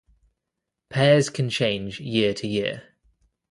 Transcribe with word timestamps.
Pairs 0.89 1.29
can 1.29 1.47
change 1.51 1.99
year 1.99 2.33
to 2.33 2.47
year. 2.47 2.91